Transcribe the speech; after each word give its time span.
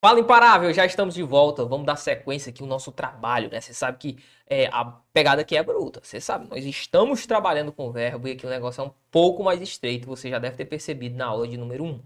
Fala 0.00 0.20
imparável, 0.20 0.72
já 0.72 0.84
estamos 0.84 1.14
de 1.14 1.22
volta. 1.22 1.64
Vamos 1.64 1.86
dar 1.86 1.96
sequência 1.96 2.50
aqui 2.50 2.62
ao 2.62 2.68
nosso 2.68 2.92
trabalho, 2.92 3.50
né? 3.50 3.60
Você 3.60 3.72
sabe 3.74 3.98
que 3.98 4.18
é, 4.46 4.66
a 4.66 4.84
pegada 5.12 5.42
aqui 5.42 5.56
é 5.56 5.62
bruta. 5.62 6.00
Você 6.02 6.20
sabe, 6.20 6.48
nós 6.48 6.64
estamos 6.64 7.26
trabalhando 7.26 7.72
com 7.72 7.88
o 7.88 7.92
verbo 7.92 8.28
e 8.28 8.32
aqui 8.32 8.46
o 8.46 8.50
negócio 8.50 8.82
é 8.82 8.84
um 8.84 8.92
pouco 9.10 9.42
mais 9.42 9.60
estreito. 9.60 10.06
Você 10.06 10.30
já 10.30 10.38
deve 10.38 10.56
ter 10.56 10.66
percebido 10.66 11.16
na 11.16 11.26
aula 11.26 11.48
de 11.48 11.56
número 11.56 11.84
1. 11.84 12.02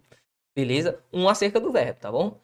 Beleza? 0.54 1.02
Um 1.12 1.28
acerca 1.28 1.60
do 1.60 1.72
verbo, 1.72 2.00
tá 2.00 2.10
bom? 2.12 2.40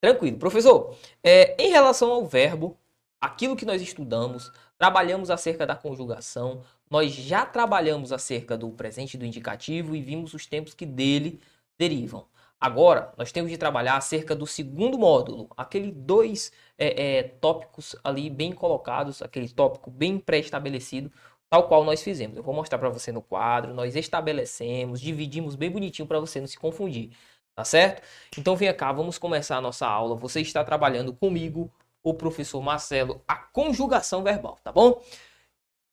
Tranquilo. 0.00 0.38
Professor, 0.38 0.96
é, 1.22 1.56
em 1.62 1.70
relação 1.70 2.10
ao 2.10 2.26
verbo, 2.26 2.76
aquilo 3.20 3.56
que 3.56 3.64
nós 3.64 3.82
estudamos, 3.82 4.52
trabalhamos 4.78 5.30
acerca 5.30 5.66
da 5.66 5.76
conjugação, 5.76 6.62
nós 6.90 7.12
já 7.12 7.44
trabalhamos 7.46 8.12
acerca 8.12 8.56
do 8.56 8.70
presente 8.70 9.18
do 9.18 9.26
indicativo 9.26 9.94
e 9.94 10.00
vimos 10.02 10.34
os 10.34 10.46
tempos 10.46 10.74
que 10.74 10.86
dele 10.86 11.40
derivam. 11.78 12.26
Agora, 12.60 13.12
nós 13.18 13.30
temos 13.32 13.50
de 13.50 13.58
trabalhar 13.58 13.96
acerca 13.96 14.34
do 14.34 14.46
segundo 14.46 14.98
módulo, 14.98 15.48
aquele 15.56 15.92
dois 15.92 16.50
é, 16.78 17.18
é, 17.18 17.22
tópicos 17.22 17.94
ali 18.02 18.30
bem 18.30 18.52
colocados, 18.52 19.20
aquele 19.20 19.48
tópico 19.48 19.90
bem 19.90 20.18
pré-estabelecido, 20.18 21.12
tal 21.50 21.68
qual 21.68 21.84
nós 21.84 22.02
fizemos. 22.02 22.36
Eu 22.36 22.42
vou 22.42 22.54
mostrar 22.54 22.78
para 22.78 22.88
você 22.88 23.12
no 23.12 23.20
quadro, 23.20 23.74
nós 23.74 23.94
estabelecemos, 23.94 25.00
dividimos 25.00 25.54
bem 25.54 25.70
bonitinho 25.70 26.08
para 26.08 26.18
você 26.18 26.40
não 26.40 26.46
se 26.46 26.58
confundir, 26.58 27.10
tá 27.54 27.64
certo? 27.64 28.02
Então 28.38 28.56
vem 28.56 28.72
cá, 28.74 28.90
vamos 28.90 29.18
começar 29.18 29.58
a 29.58 29.60
nossa 29.60 29.86
aula. 29.86 30.16
Você 30.16 30.40
está 30.40 30.64
trabalhando 30.64 31.12
comigo, 31.12 31.70
o 32.02 32.14
professor 32.14 32.62
Marcelo, 32.62 33.22
a 33.28 33.36
conjugação 33.36 34.22
verbal, 34.22 34.58
tá 34.62 34.72
bom? 34.72 35.02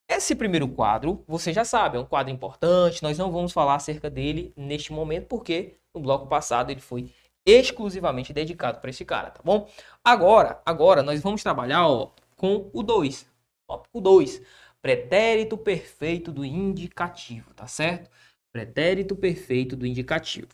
Esse 0.08 0.34
primeiro 0.34 0.68
quadro, 0.68 1.24
você 1.26 1.52
já 1.52 1.64
sabe, 1.64 1.96
é 1.96 2.00
um 2.00 2.04
quadro 2.04 2.32
importante, 2.32 3.02
nós 3.02 3.18
não 3.18 3.32
vamos 3.32 3.52
falar 3.52 3.74
acerca 3.74 4.08
dele 4.10 4.52
neste 4.56 4.92
momento, 4.92 5.26
porque 5.26 5.76
no 5.94 6.00
bloco 6.00 6.26
passado 6.26 6.70
ele 6.70 6.80
foi 6.80 7.10
exclusivamente 7.46 8.32
dedicado 8.32 8.80
para 8.80 8.90
esse 8.90 9.04
cara, 9.04 9.30
tá 9.30 9.40
bom? 9.42 9.68
Agora, 10.02 10.60
agora 10.64 11.02
nós 11.02 11.20
vamos 11.20 11.42
trabalhar 11.42 11.86
ó, 11.86 12.10
com 12.36 12.70
o 12.72 12.82
2, 12.82 13.26
tópico 13.66 14.00
2, 14.00 14.42
pretérito 14.80 15.56
perfeito 15.56 16.32
do 16.32 16.44
indicativo, 16.44 17.52
tá 17.54 17.66
certo? 17.66 18.10
Pretérito 18.52 19.14
perfeito 19.14 19.76
do 19.76 19.86
indicativo. 19.86 20.48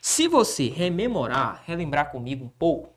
Se 0.00 0.26
você 0.28 0.68
rememorar, 0.68 1.62
relembrar 1.64 2.10
comigo 2.10 2.44
um 2.44 2.48
pouco 2.48 2.94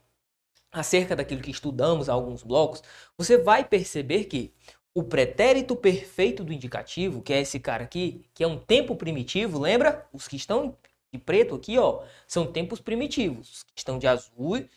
acerca 0.71 1.15
daquilo 1.15 1.41
que 1.41 1.51
estudamos 1.51 2.09
há 2.09 2.13
alguns 2.13 2.43
blocos, 2.43 2.81
você 3.17 3.37
vai 3.37 3.63
perceber 3.65 4.25
que 4.25 4.53
o 4.93 5.03
pretérito 5.03 5.75
perfeito 5.75 6.43
do 6.43 6.51
indicativo, 6.51 7.21
que 7.21 7.33
é 7.33 7.41
esse 7.41 7.59
cara 7.59 7.83
aqui, 7.83 8.25
que 8.33 8.43
é 8.43 8.47
um 8.47 8.57
tempo 8.57 8.95
primitivo, 8.95 9.59
lembra? 9.59 10.05
Os 10.11 10.27
que 10.27 10.35
estão 10.35 10.75
de 11.11 11.19
preto 11.19 11.55
aqui, 11.55 11.77
ó, 11.77 12.03
são 12.27 12.51
tempos 12.51 12.79
primitivos. 12.79 13.57
Os 13.57 13.63
que 13.63 13.73
estão 13.75 13.99
de 13.99 14.07
azul 14.07 14.57
é, 14.57 14.67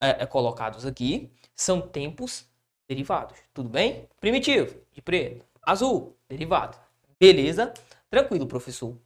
é, 0.00 0.26
colocados 0.26 0.86
aqui 0.86 1.30
são 1.54 1.80
tempos 1.80 2.48
derivados. 2.88 3.38
Tudo 3.52 3.68
bem? 3.68 4.08
Primitivo, 4.20 4.76
de 4.92 5.02
preto. 5.02 5.44
Azul, 5.62 6.16
derivado. 6.28 6.78
Beleza? 7.18 7.72
Tranquilo, 8.10 8.46
professor. 8.46 8.96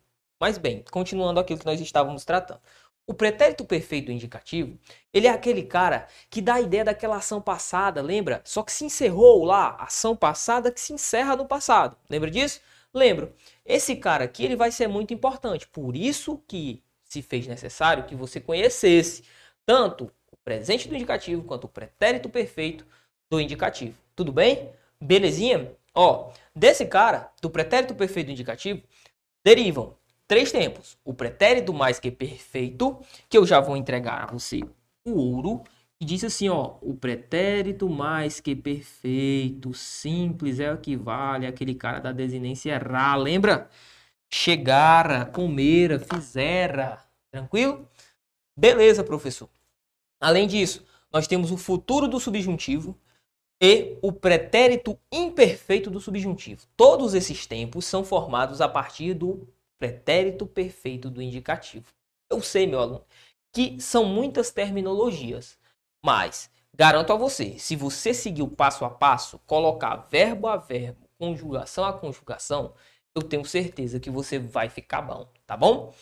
Mas 0.40 0.58
bem, 0.58 0.84
continuando 0.90 1.40
aquilo 1.40 1.58
que 1.58 1.66
nós 1.66 1.80
estávamos 1.80 2.24
tratando. 2.24 2.60
O 3.06 3.14
pretérito 3.14 3.64
perfeito 3.64 4.12
indicativo, 4.12 4.78
ele 5.14 5.26
é 5.26 5.30
aquele 5.30 5.62
cara 5.62 6.06
que 6.28 6.42
dá 6.42 6.54
a 6.54 6.60
ideia 6.60 6.84
daquela 6.84 7.16
ação 7.16 7.40
passada, 7.40 8.02
lembra? 8.02 8.42
Só 8.44 8.62
que 8.62 8.70
se 8.70 8.84
encerrou 8.84 9.44
lá, 9.44 9.76
ação 9.80 10.14
passada 10.14 10.70
que 10.70 10.78
se 10.78 10.92
encerra 10.92 11.34
no 11.34 11.46
passado. 11.46 11.96
Lembra 12.10 12.30
disso? 12.30 12.60
Lembro. 12.94 13.32
Esse 13.64 13.96
cara 13.96 14.24
aqui, 14.24 14.44
ele 14.44 14.56
vai 14.56 14.70
ser 14.70 14.88
muito 14.88 15.12
importante. 15.12 15.66
Por 15.68 15.94
isso 15.94 16.42
que 16.46 16.82
se 17.04 17.22
fez 17.22 17.46
necessário 17.46 18.04
que 18.04 18.14
você 18.14 18.40
conhecesse 18.40 19.24
tanto 19.64 20.10
o 20.30 20.36
presente 20.44 20.88
do 20.88 20.94
indicativo 20.94 21.42
quanto 21.42 21.64
o 21.64 21.68
pretérito 21.68 22.28
perfeito 22.28 22.86
do 23.30 23.40
indicativo. 23.40 23.96
Tudo 24.14 24.32
bem? 24.32 24.70
Belezinha? 25.00 25.72
Ó, 25.94 26.30
desse 26.54 26.86
cara, 26.86 27.30
do 27.40 27.50
pretérito 27.50 27.94
perfeito 27.94 28.26
do 28.26 28.32
indicativo, 28.32 28.82
derivam 29.44 29.96
três 30.26 30.52
tempos. 30.52 30.98
O 31.04 31.14
pretérito 31.14 31.72
mais 31.72 31.98
que 31.98 32.10
perfeito, 32.10 33.00
que 33.28 33.36
eu 33.36 33.46
já 33.46 33.60
vou 33.60 33.76
entregar 33.76 34.24
a 34.24 34.32
você 34.32 34.60
o 35.04 35.12
ouro, 35.12 35.62
e 36.00 36.04
diz 36.04 36.22
assim, 36.22 36.48
ó, 36.48 36.76
o 36.80 36.94
pretérito 36.94 37.88
mais 37.88 38.38
que 38.38 38.54
perfeito, 38.54 39.74
simples, 39.74 40.60
é 40.60 40.72
o 40.72 40.78
que 40.78 40.96
vale 40.96 41.46
aquele 41.46 41.74
cara 41.74 41.98
da 41.98 42.12
desinência 42.12 42.72
errar, 42.72 43.16
lembra? 43.16 43.68
Chegara, 44.32 45.26
comera, 45.26 45.98
fizera, 45.98 47.04
tranquilo? 47.32 47.88
Beleza, 48.56 49.02
professor. 49.02 49.48
Além 50.20 50.46
disso, 50.46 50.84
nós 51.12 51.26
temos 51.26 51.50
o 51.50 51.56
futuro 51.56 52.06
do 52.06 52.20
subjuntivo 52.20 52.96
e 53.60 53.98
o 54.00 54.12
pretérito 54.12 54.96
imperfeito 55.12 55.90
do 55.90 56.00
subjuntivo. 56.00 56.64
Todos 56.76 57.14
esses 57.14 57.44
tempos 57.46 57.86
são 57.86 58.04
formados 58.04 58.60
a 58.60 58.68
partir 58.68 59.14
do 59.14 59.48
pretérito 59.78 60.46
perfeito 60.46 61.10
do 61.10 61.20
indicativo. 61.20 61.86
Eu 62.30 62.40
sei, 62.40 62.66
meu 62.66 62.78
aluno, 62.78 63.04
que 63.52 63.80
são 63.80 64.04
muitas 64.04 64.50
terminologias, 64.50 65.58
mas 66.04 66.50
garanto 66.74 67.12
a 67.12 67.16
você, 67.16 67.58
se 67.58 67.74
você 67.76 68.14
seguir 68.14 68.42
o 68.42 68.48
passo 68.48 68.84
a 68.84 68.90
passo, 68.90 69.38
colocar 69.46 70.06
verbo 70.10 70.46
a 70.46 70.56
verbo, 70.56 71.08
conjugação 71.18 71.84
a 71.84 71.92
conjugação, 71.92 72.72
eu 73.14 73.22
tenho 73.22 73.44
certeza 73.44 73.98
que 73.98 74.10
você 74.10 74.38
vai 74.38 74.68
ficar 74.68 75.02
bom, 75.02 75.28
tá 75.46 75.56
bom? 75.56 75.92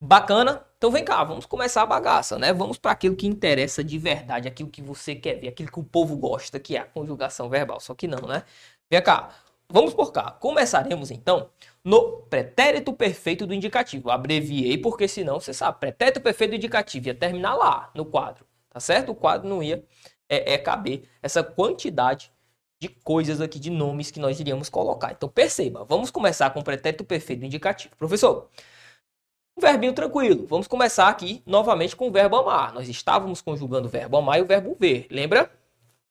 Bacana? 0.00 0.64
Então 0.78 0.90
vem 0.90 1.04
cá, 1.04 1.22
vamos 1.22 1.46
começar 1.46 1.82
a 1.82 1.86
bagaça, 1.86 2.36
né? 2.36 2.52
Vamos 2.52 2.76
para 2.76 2.90
aquilo 2.90 3.14
que 3.14 3.26
interessa 3.26 3.84
de 3.84 3.98
verdade, 3.98 4.48
aquilo 4.48 4.68
que 4.68 4.82
você 4.82 5.14
quer 5.14 5.34
ver, 5.36 5.48
aquilo 5.48 5.70
que 5.70 5.78
o 5.78 5.84
povo 5.84 6.16
gosta, 6.16 6.58
que 6.58 6.76
é 6.76 6.80
a 6.80 6.84
conjugação 6.84 7.48
verbal. 7.48 7.78
Só 7.78 7.94
que 7.94 8.08
não, 8.08 8.26
né? 8.26 8.42
Vem 8.90 9.00
cá, 9.00 9.30
vamos 9.68 9.94
por 9.94 10.10
cá. 10.12 10.32
Começaremos 10.32 11.12
então 11.12 11.50
no 11.84 12.22
pretérito 12.22 12.92
perfeito 12.92 13.46
do 13.46 13.54
indicativo. 13.54 14.10
Abreviei 14.10 14.76
porque 14.76 15.06
senão 15.06 15.38
você 15.38 15.54
sabe, 15.54 15.78
pretérito 15.78 16.20
perfeito 16.20 16.50
do 16.50 16.56
indicativo 16.56 17.06
ia 17.06 17.14
terminar 17.14 17.54
lá 17.54 17.90
no 17.94 18.04
quadro, 18.04 18.44
tá 18.72 18.80
certo? 18.80 19.12
O 19.12 19.14
quadro 19.14 19.48
não 19.48 19.62
ia 19.62 19.84
é, 20.28 20.54
é 20.54 20.58
caber 20.58 21.02
essa 21.22 21.42
quantidade 21.42 22.32
de 22.80 22.88
coisas 22.88 23.40
aqui, 23.40 23.60
de 23.60 23.70
nomes 23.70 24.10
que 24.10 24.18
nós 24.18 24.40
iríamos 24.40 24.68
colocar. 24.68 25.12
Então 25.12 25.28
perceba, 25.28 25.84
vamos 25.84 26.10
começar 26.10 26.50
com 26.50 26.60
o 26.60 26.64
pretérito 26.64 27.04
perfeito 27.04 27.44
indicativo. 27.44 27.94
Professor, 27.96 28.48
um 29.56 29.60
verbinho 29.60 29.92
tranquilo. 29.92 30.46
Vamos 30.46 30.66
começar 30.66 31.08
aqui 31.08 31.42
novamente 31.46 31.94
com 31.94 32.08
o 32.08 32.10
verbo 32.10 32.36
amar. 32.36 32.72
Nós 32.72 32.88
estávamos 32.88 33.40
conjugando 33.40 33.86
o 33.86 33.90
verbo 33.90 34.16
amar 34.16 34.38
e 34.38 34.42
o 34.42 34.46
verbo 34.46 34.76
ver, 34.80 35.06
lembra? 35.10 35.50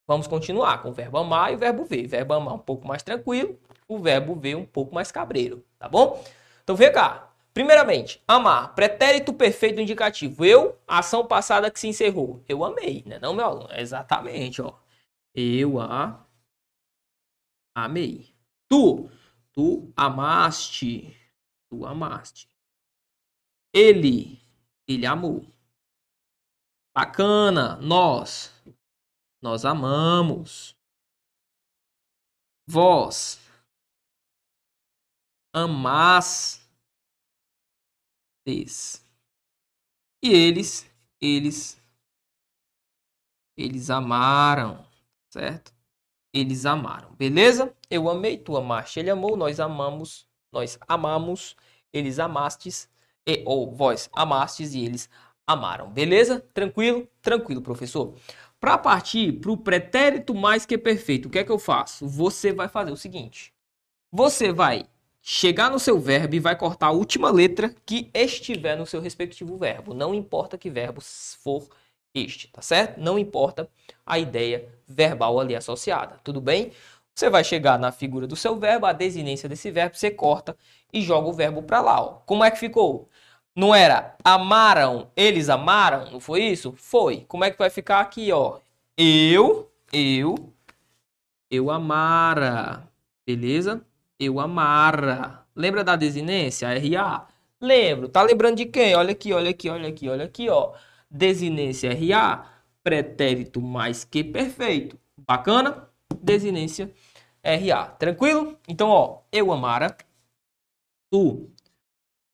Vamos 0.07 0.27
continuar 0.27 0.81
com 0.81 0.89
o 0.89 0.93
verbo 0.93 1.17
amar 1.17 1.51
e 1.51 1.55
o 1.55 1.57
verbo 1.57 1.83
ver. 1.83 2.07
Verbo 2.07 2.33
amar 2.33 2.53
um 2.53 2.59
pouco 2.59 2.87
mais 2.87 3.01
tranquilo, 3.03 3.59
o 3.87 3.99
verbo 3.99 4.35
ver 4.35 4.55
um 4.55 4.65
pouco 4.65 4.93
mais 4.93 5.11
cabreiro, 5.11 5.65
tá 5.79 5.89
bom? 5.89 6.23
Então 6.63 6.75
vem 6.75 6.91
cá. 6.91 7.30
Primeiramente, 7.53 8.21
amar, 8.27 8.73
pretérito 8.75 9.33
perfeito 9.33 9.81
indicativo. 9.81 10.45
Eu, 10.45 10.79
ação 10.87 11.27
passada 11.27 11.69
que 11.69 11.79
se 11.79 11.87
encerrou. 11.87 12.43
Eu 12.47 12.63
amei, 12.63 13.03
né? 13.05 13.19
Não, 13.19 13.33
meu 13.33 13.45
aluno? 13.45 13.73
Exatamente, 13.73 14.61
ó. 14.61 14.79
Eu 15.35 15.79
a 15.79 16.25
amei. 17.75 18.33
Tu, 18.69 19.09
tu 19.53 19.91
amaste. 19.97 21.15
Tu 21.69 21.85
amaste. 21.85 22.49
Ele, 23.73 24.39
ele 24.87 25.05
amou. 25.05 25.45
Bacana, 26.93 27.77
nós, 27.77 28.53
nós 29.41 29.63
amamos. 29.65 30.75
Vós, 32.67 33.39
E 40.23 40.29
eles, 40.33 40.89
eles, 41.19 41.79
eles 43.57 43.89
amaram, 43.89 44.85
certo? 45.29 45.73
Eles 46.33 46.65
amaram, 46.65 47.13
beleza? 47.15 47.75
Eu 47.89 48.09
amei, 48.09 48.37
tu 48.37 48.55
amaste, 48.55 48.99
ele 48.99 49.09
amou, 49.09 49.35
nós 49.35 49.59
amamos, 49.59 50.27
nós 50.51 50.79
amamos, 50.87 51.55
eles 51.91 52.19
amastes, 52.19 52.89
e, 53.27 53.43
ou 53.45 53.71
vós 53.71 54.09
amastes 54.13 54.73
e 54.73 54.85
eles 54.85 55.09
amaram, 55.45 55.91
beleza? 55.91 56.39
Tranquilo? 56.53 57.07
Tranquilo, 57.21 57.61
professor. 57.61 58.15
Para 58.59 58.77
partir 58.77 59.39
para 59.39 59.51
o 59.51 59.57
pretérito 59.57 60.33
mais 60.33 60.65
que 60.65 60.77
perfeito, 60.77 61.27
o 61.27 61.31
que 61.31 61.39
é 61.39 61.43
que 61.43 61.51
eu 61.51 61.59
faço? 61.59 62.07
Você 62.07 62.53
vai 62.53 62.67
fazer 62.69 62.91
o 62.91 62.97
seguinte: 62.97 63.53
você 64.11 64.51
vai 64.53 64.87
chegar 65.21 65.69
no 65.69 65.79
seu 65.79 65.99
verbo 65.99 66.35
e 66.35 66.39
vai 66.39 66.55
cortar 66.55 66.87
a 66.87 66.91
última 66.91 67.29
letra 67.31 67.73
que 67.85 68.09
estiver 68.13 68.75
no 68.75 68.85
seu 68.85 68.99
respectivo 68.99 69.57
verbo. 69.57 69.93
Não 69.93 70.13
importa 70.13 70.57
que 70.57 70.69
verbo 70.69 71.01
for 71.01 71.69
este, 72.13 72.47
tá 72.49 72.61
certo? 72.61 72.99
Não 72.99 73.17
importa 73.17 73.69
a 74.05 74.19
ideia 74.19 74.67
verbal 74.87 75.39
ali 75.39 75.55
associada, 75.55 76.19
tudo 76.23 76.41
bem? 76.41 76.71
Você 77.13 77.29
vai 77.29 77.43
chegar 77.43 77.77
na 77.77 77.91
figura 77.91 78.25
do 78.25 78.35
seu 78.35 78.57
verbo, 78.57 78.85
a 78.85 78.93
desinência 78.93 79.47
desse 79.47 79.69
verbo, 79.69 79.95
você 79.95 80.09
corta 80.11 80.57
e 80.91 81.01
joga 81.01 81.27
o 81.27 81.33
verbo 81.33 81.61
para 81.63 81.81
lá. 81.81 82.01
Ó. 82.01 82.07
Como 82.25 82.43
é 82.43 82.51
que 82.51 82.57
ficou? 82.59 83.09
Não 83.55 83.75
era 83.75 84.15
amaram, 84.23 85.11
eles 85.15 85.49
amaram, 85.49 86.09
não 86.11 86.19
foi 86.19 86.43
isso? 86.43 86.73
Foi. 86.77 87.25
Como 87.27 87.43
é 87.43 87.51
que 87.51 87.57
vai 87.57 87.69
ficar 87.69 87.99
aqui, 87.99 88.31
ó? 88.31 88.59
Eu, 88.97 89.69
eu, 89.91 90.53
eu 91.49 91.69
amara. 91.69 92.87
Beleza? 93.25 93.85
Eu 94.21 94.39
amara. 94.39 95.47
Lembra 95.55 95.83
da 95.83 95.95
desinência? 95.95 96.67
RA. 96.69 97.27
Lembro. 97.59 98.07
Tá 98.07 98.21
lembrando 98.21 98.57
de 98.57 98.65
quem? 98.67 98.93
Olha 98.95 99.13
aqui, 99.13 99.33
olha 99.33 99.49
aqui, 99.49 99.67
olha 99.67 99.89
aqui, 99.89 100.07
olha 100.07 100.25
aqui, 100.25 100.47
ó. 100.47 100.75
Desinência 101.09 101.89
RA, 101.91 102.63
pretérito 102.83 103.59
mais 103.59 104.03
que 104.03 104.23
perfeito. 104.23 104.99
Bacana? 105.17 105.89
Desinência 106.21 106.93
RA. 107.43 107.87
Tranquilo? 107.95 108.59
Então, 108.67 108.89
ó, 108.89 109.23
eu 109.31 109.51
amara, 109.51 109.97
tu, 111.09 111.49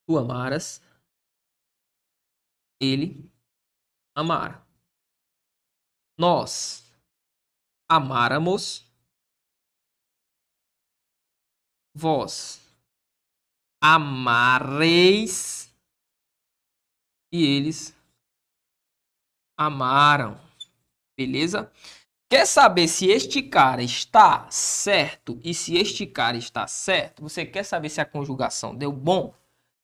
tu 0.05 0.17
amaras, 0.17 0.81
ele 2.81 3.31
amara. 4.13 4.61
Nós 6.17 6.91
amáramos, 7.89 8.86
vós 11.97 12.61
amareis 13.81 15.73
e 17.31 17.43
eles 17.43 17.95
amaram. 19.57 20.39
Beleza? 21.17 21.71
Quer 22.29 22.45
saber 22.45 22.87
se 22.87 23.07
este 23.07 23.41
cara 23.41 23.81
está 23.81 24.47
certo 24.51 25.39
e 25.43 25.53
se 25.53 25.75
este 25.75 26.05
cara 26.05 26.37
está 26.37 26.67
certo? 26.67 27.23
Você 27.23 27.45
quer 27.45 27.63
saber 27.63 27.89
se 27.89 27.99
a 27.99 28.05
conjugação 28.05 28.75
deu 28.75 28.91
bom? 28.91 29.33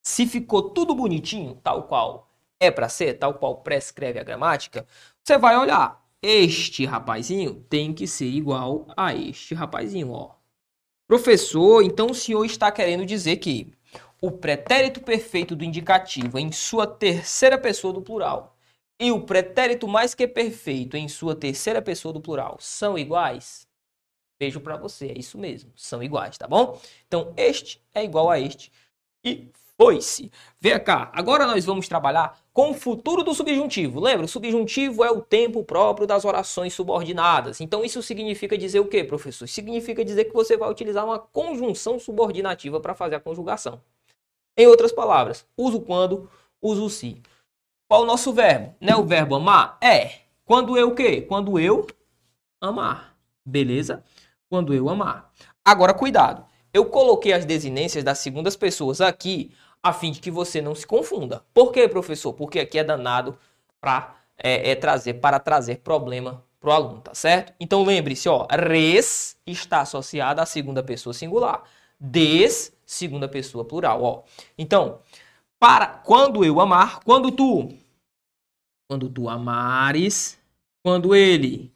Se 0.04 0.27
ficou 0.27 0.69
tudo 0.69 0.94
bonitinho, 0.94 1.56
tal 1.63 1.88
qual 1.88 2.30
é 2.59 2.69
para 2.69 2.89
ser, 2.89 3.16
tal 3.16 3.36
qual 3.36 3.62
prescreve 3.62 4.19
a 4.19 4.24
gramática? 4.24 4.86
Você 5.24 5.38
vai 5.38 5.57
olhar. 5.57 6.04
Este 6.21 6.86
rapazinho 6.86 7.56
tem 7.56 7.94
que 7.94 8.06
ser 8.07 8.27
igual 8.30 8.88
a 8.95 9.13
este 9.16 9.56
rapazinho, 9.56 10.12
ó. 10.12 10.43
Professor, 11.13 11.83
então 11.83 12.07
o 12.07 12.15
senhor 12.15 12.44
está 12.44 12.71
querendo 12.71 13.06
dizer 13.06 13.38
que 13.38 13.71
o 14.19 14.31
pretérito 14.31 15.00
perfeito 15.00 15.56
do 15.56 15.63
indicativo 15.63 16.39
em 16.39 16.51
sua 16.51 16.88
terceira 16.88 17.56
pessoa 17.56 17.94
do 17.94 18.01
plural 18.01 18.57
e 19.00 19.12
o 19.12 19.21
pretérito 19.21 19.88
mais 19.88 20.15
que 20.15 20.27
perfeito 20.27 20.98
em 20.98 21.07
sua 21.07 21.36
terceira 21.36 21.83
pessoa 21.83 22.12
do 22.12 22.19
plural 22.19 22.57
são 22.60 22.98
iguais? 22.98 23.68
Beijo 24.39 24.60
para 24.60 24.75
você, 24.75 25.10
é 25.10 25.19
isso 25.19 25.38
mesmo, 25.38 25.71
são 25.75 26.01
iguais, 26.01 26.36
tá 26.36 26.48
bom? 26.48 26.81
Então, 27.07 27.31
este 27.38 27.80
é 27.94 28.04
igual 28.04 28.31
a 28.31 28.39
este 28.39 28.71
e 29.24 29.51
foi-se. 29.80 30.31
Vem 30.60 30.80
cá, 30.84 31.10
agora 31.14 31.46
nós 31.46 31.66
vamos 31.66 31.88
trabalhar 31.88 32.38
com 32.54 32.72
o 32.72 32.74
futuro 32.74 33.24
do 33.24 33.34
subjuntivo. 33.34 34.00
Lembra, 34.00 34.25
o 34.25 34.30
subjuntivo 34.30 35.04
é 35.04 35.12
o 35.12 35.22
tempo 35.22 35.64
próprio 35.64 36.06
das 36.06 36.25
orações 36.25 36.74
subordinadas. 36.74 37.60
Então, 37.60 37.84
isso 37.84 38.02
significa 38.02 38.58
dizer 38.58 38.80
o 38.80 38.88
quê, 38.88 39.04
professor? 39.04 39.48
Significa 39.48 40.06
dizer 40.06 40.25
que 40.25 40.34
você 40.34 40.56
vai 40.56 40.70
utilizar 40.70 41.04
uma 41.04 41.20
conjunção 41.20 42.00
subordinativa 42.00 42.80
para 42.80 42.94
fazer 42.94 43.16
a 43.16 43.20
conjugação. 43.20 43.81
Em 44.56 44.68
outras 44.68 44.92
palavras, 44.92 45.46
uso 45.58 45.81
quando, 45.81 46.30
uso 46.62 46.90
se. 46.90 47.22
Qual 47.88 48.04
o 48.04 48.06
nosso 48.06 48.31
verbo? 48.31 48.76
Não 48.80 48.94
é 48.94 48.96
o 48.96 49.06
verbo 49.06 49.36
amar? 49.36 49.78
É. 49.81 50.22
Quando 50.46 50.78
eu 50.78 50.90
o 50.90 50.96
quê? 50.96 51.22
Quando 51.22 51.60
eu 51.60 51.88
amar. 52.62 53.16
Beleza? 53.44 54.04
Quando 54.50 54.74
eu 54.74 54.88
amar. 54.90 55.31
Agora, 55.66 55.94
cuidado. 55.94 56.46
Eu 56.74 56.86
coloquei 56.86 57.31
as 57.31 57.46
desinências 57.46 58.04
das 58.04 58.18
segundas 58.18 58.56
pessoas 58.56 59.00
aqui 59.00 59.54
a 59.81 59.94
fim 59.94 60.12
de 60.12 60.20
que 60.20 60.31
você 60.31 60.62
não 60.62 60.74
se 60.74 60.88
confunda. 60.88 61.46
Por 61.54 61.72
quê, 61.72 61.88
professor? 61.88 62.34
Porque 62.34 62.60
aqui 62.60 62.80
é 62.80 62.84
danado 62.84 63.38
para 63.80 64.16
é, 64.38 64.72
é, 64.72 64.75
trazer, 64.75 65.16
para 65.16 65.40
trazer 65.40 65.80
problema 65.80 66.44
para 66.60 66.70
o 66.70 66.74
aluno, 66.74 67.02
tá 67.02 67.14
certo? 67.14 67.54
Então 67.60 67.84
lembre-se, 67.84 68.30
ó, 68.30 68.48
res 68.50 69.38
está 69.46 69.81
associada 69.81 70.42
à 70.42 70.46
segunda 70.46 70.81
pessoa 70.81 71.14
singular. 71.14 71.64
Des, 72.00 72.74
segunda 72.86 73.28
pessoa 73.28 73.66
plural, 73.66 74.02
ó. 74.02 74.24
Então, 74.58 75.00
para 75.60 75.88
quando 75.88 76.44
eu 76.44 76.60
amar, 76.60 77.02
quando 77.02 77.31
tu 77.31 77.69
quando 78.90 79.10
tu 79.10 79.28
amares, 79.28 80.40
quando 80.84 81.16
ele 81.16 81.74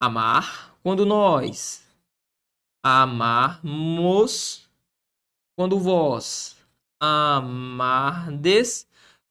amar, 0.00 0.74
quando 0.82 1.06
nós 1.06 1.83
amarmos, 2.84 4.68
quando 5.56 5.80
vós 5.80 6.54
amardes, 7.00 8.86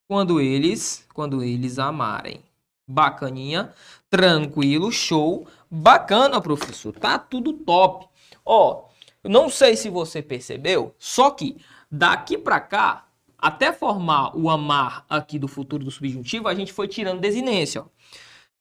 quando 0.08 0.40
eles, 0.40 1.06
quando 1.14 1.40
eles 1.44 1.78
amarem. 1.78 2.42
Bacaninha, 2.86 3.72
tranquilo, 4.10 4.90
show, 4.90 5.46
bacana, 5.70 6.40
professor. 6.40 6.92
Tá 6.92 7.16
tudo 7.16 7.52
top. 7.52 8.08
Ó, 8.44 8.86
não 9.22 9.48
sei 9.48 9.76
se 9.76 9.88
você 9.88 10.20
percebeu, 10.20 10.92
só 10.98 11.30
que 11.30 11.56
daqui 11.90 12.36
para 12.36 12.60
cá 12.60 13.06
até 13.38 13.72
formar 13.72 14.36
o 14.36 14.50
amar 14.50 15.06
aqui 15.08 15.38
do 15.38 15.46
futuro 15.46 15.84
do 15.84 15.90
subjuntivo, 15.90 16.48
a 16.48 16.54
gente 16.54 16.72
foi 16.72 16.88
tirando 16.88 17.20
desinência. 17.20 17.82
Ó. 17.82 17.86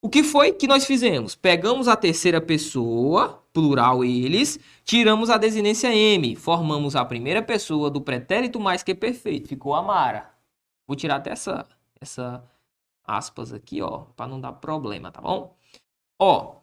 O 0.06 0.10
que 0.10 0.22
foi 0.22 0.52
que 0.52 0.68
nós 0.68 0.86
fizemos? 0.86 1.34
Pegamos 1.34 1.88
a 1.88 1.96
terceira 1.96 2.42
pessoa, 2.42 3.42
plural 3.54 4.04
eles, 4.04 4.60
tiramos 4.84 5.30
a 5.30 5.38
desinência 5.38 5.96
M, 5.96 6.36
formamos 6.36 6.94
a 6.94 7.06
primeira 7.06 7.42
pessoa 7.42 7.90
do 7.90 8.02
pretérito 8.02 8.60
mais 8.60 8.84
que 8.84 8.94
perfeito, 8.94 9.48
ficou 9.48 9.74
amara. 9.74 10.30
Vou 10.86 10.98
tirar 10.98 11.16
até 11.16 11.32
essa, 11.32 11.66
essa 12.02 12.44
aspas 13.06 13.54
aqui, 13.54 13.82
ó, 13.82 14.00
para 14.14 14.28
não 14.28 14.42
dar 14.42 14.52
problema, 14.52 15.10
tá 15.10 15.22
bom? 15.22 15.56
Ó, 16.20 16.58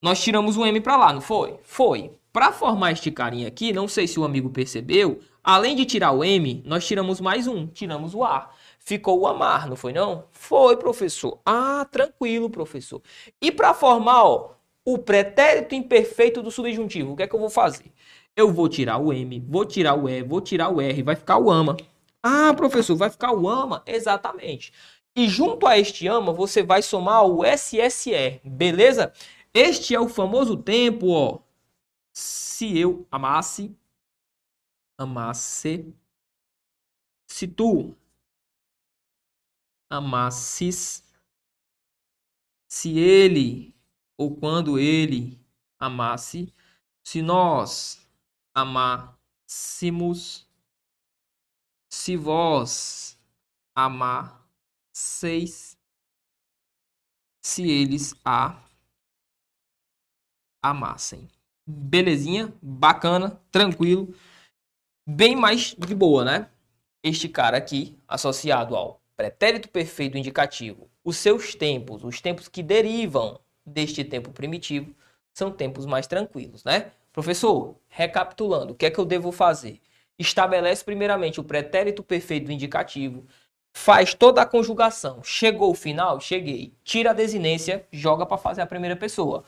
nós 0.00 0.22
tiramos 0.22 0.56
o 0.56 0.64
M 0.64 0.80
para 0.80 0.96
lá, 0.96 1.12
não 1.12 1.20
foi? 1.20 1.58
Foi. 1.64 2.12
Para 2.32 2.52
formar 2.52 2.92
este 2.92 3.10
carinha 3.10 3.48
aqui, 3.48 3.72
não 3.72 3.88
sei 3.88 4.06
se 4.06 4.20
o 4.20 4.24
amigo 4.24 4.50
percebeu, 4.50 5.18
além 5.42 5.74
de 5.74 5.84
tirar 5.84 6.12
o 6.12 6.22
M, 6.22 6.62
nós 6.64 6.86
tiramos 6.86 7.20
mais 7.20 7.48
um, 7.48 7.66
tiramos 7.66 8.14
o 8.14 8.22
A. 8.22 8.50
Ficou 8.84 9.20
o 9.20 9.26
amar, 9.26 9.66
não 9.66 9.76
foi 9.76 9.92
não? 9.94 10.28
Foi, 10.30 10.76
professor. 10.76 11.40
Ah, 11.44 11.86
tranquilo, 11.90 12.50
professor. 12.50 13.00
E 13.40 13.50
para 13.50 13.72
formar 13.72 14.24
ó, 14.24 14.54
o 14.84 14.98
pretérito 14.98 15.74
imperfeito 15.74 16.42
do 16.42 16.50
subjuntivo, 16.50 17.12
o 17.12 17.16
que 17.16 17.22
é 17.22 17.26
que 17.26 17.34
eu 17.34 17.40
vou 17.40 17.48
fazer? 17.48 17.90
Eu 18.36 18.52
vou 18.52 18.68
tirar 18.68 18.98
o 18.98 19.12
M, 19.12 19.40
vou 19.48 19.64
tirar 19.64 19.94
o 19.94 20.08
E, 20.08 20.22
vou 20.22 20.40
tirar 20.40 20.68
o 20.68 20.80
R, 20.82 21.02
vai 21.02 21.16
ficar 21.16 21.38
o 21.38 21.50
ama. 21.50 21.76
Ah, 22.22 22.52
professor, 22.54 22.94
vai 22.94 23.08
ficar 23.08 23.32
o 23.32 23.48
ama? 23.48 23.82
Exatamente. 23.86 24.72
E 25.16 25.28
junto 25.28 25.66
a 25.66 25.78
este 25.78 26.06
ama, 26.06 26.32
você 26.32 26.62
vai 26.62 26.82
somar 26.82 27.24
o 27.24 27.42
SSE, 27.44 28.40
beleza? 28.44 29.12
Este 29.54 29.94
é 29.94 30.00
o 30.00 30.08
famoso 30.08 30.56
tempo, 30.56 31.10
ó, 31.10 31.38
se 32.12 32.78
eu 32.78 33.06
amasse, 33.10 33.74
amasse, 34.98 35.94
se 37.26 37.46
tu 37.46 37.94
amasses, 39.90 41.04
se 42.68 42.98
ele 42.98 43.74
ou 44.16 44.36
quando 44.36 44.78
ele 44.78 45.40
amasse, 45.78 46.52
se 47.04 47.22
nós 47.22 48.06
amássemos, 48.54 50.48
se 51.90 52.16
vós 52.16 53.18
amasseis, 53.74 55.76
se 57.42 57.68
eles 57.68 58.14
a 58.24 58.62
amassem. 60.62 61.28
Belezinha, 61.66 62.56
bacana, 62.62 63.42
tranquilo, 63.50 64.14
bem 65.06 65.36
mais 65.36 65.74
de 65.74 65.94
boa, 65.94 66.24
né? 66.24 66.50
Este 67.02 67.28
cara 67.28 67.58
aqui, 67.58 67.98
associado 68.08 68.74
ao 68.74 69.03
pretérito 69.16 69.68
perfeito 69.68 70.18
indicativo, 70.18 70.88
os 71.04 71.16
seus 71.16 71.54
tempos, 71.54 72.04
os 72.04 72.20
tempos 72.20 72.48
que 72.48 72.62
derivam 72.62 73.40
deste 73.64 74.04
tempo 74.04 74.30
primitivo, 74.32 74.94
são 75.32 75.50
tempos 75.50 75.86
mais 75.86 76.06
tranquilos, 76.06 76.64
né? 76.64 76.92
Professor, 77.12 77.76
recapitulando, 77.88 78.72
o 78.72 78.76
que 78.76 78.86
é 78.86 78.90
que 78.90 78.98
eu 78.98 79.04
devo 79.04 79.32
fazer? 79.32 79.80
Estabelece 80.18 80.84
primeiramente 80.84 81.40
o 81.40 81.44
pretérito 81.44 82.02
perfeito 82.02 82.50
indicativo, 82.52 83.26
faz 83.72 84.14
toda 84.14 84.42
a 84.42 84.46
conjugação. 84.46 85.22
Chegou 85.22 85.70
o 85.70 85.74
final? 85.74 86.20
Cheguei. 86.20 86.72
Tira 86.84 87.10
a 87.10 87.14
desinência, 87.14 87.86
joga 87.92 88.24
para 88.24 88.38
fazer 88.38 88.62
a 88.62 88.66
primeira 88.66 88.96
pessoa 88.96 89.44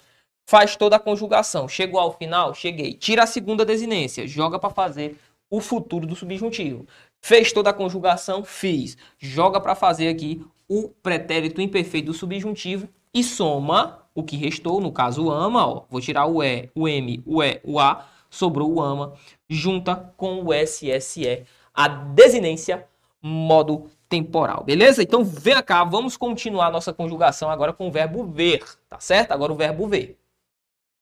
faz 0.47 0.77
toda 0.77 0.97
a 0.97 1.01
conjugação. 1.01 1.69
Chegou 1.69 2.01
ao 2.01 2.17
final? 2.17 2.55
Cheguei. 2.55 2.95
Tira 2.95 3.25
a 3.25 3.27
segunda 3.27 3.65
desinência, 3.65 4.27
joga 4.27 4.59
para 4.59 4.71
fazer 4.71 5.19
o 5.51 5.61
futuro 5.61 6.07
do 6.07 6.17
subjuntivo. 6.17 6.87
Fez 7.21 7.53
toda 7.53 7.71
a 7.71 7.75
conjugação? 7.75 8.45
Fiz. 8.45 8.97
Joga 9.19 9.61
para 9.61 9.75
fazer 9.75 10.09
aqui 10.09 10.45
o 10.69 10.89
pretérito 10.89 11.61
imperfeito 11.61 12.07
do 12.07 12.15
subjuntivo 12.15 12.89
e 13.13 13.23
soma 13.23 14.03
o 14.15 14.23
que 14.23 14.37
restou, 14.37 14.81
no 14.81 14.93
caso 14.93 15.27
o 15.27 15.31
ama, 15.31 15.67
ó. 15.67 15.85
Vou 15.89 16.01
tirar 16.01 16.27
o 16.27 16.43
E, 16.43 16.71
o 16.75 16.89
M, 16.89 17.23
o 17.27 17.43
E, 17.43 17.61
o 17.65 17.79
A, 17.79 18.07
sobrou 18.31 18.75
o 18.75 18.81
ama, 18.81 19.15
junta 19.49 20.13
com 20.17 20.45
o 20.45 20.53
SSE, 20.53 21.45
a 21.73 21.89
desinência 21.89 22.87
modo 23.23 23.91
temporal, 24.09 24.63
beleza? 24.65 25.03
Então 25.03 25.25
vem 25.25 25.61
cá, 25.63 25.85
vamos 25.85 26.17
continuar 26.17 26.71
nossa 26.71 26.93
conjugação 26.93 27.51
agora 27.51 27.73
com 27.73 27.89
o 27.89 27.91
verbo 27.91 28.25
ver, 28.25 28.65
tá 28.89 29.01
certo? 29.01 29.33
Agora 29.33 29.53
o 29.53 29.57
verbo 29.57 29.87
ver. 29.89 30.19